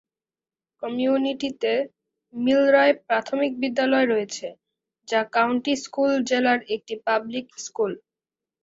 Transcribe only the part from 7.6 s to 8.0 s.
School.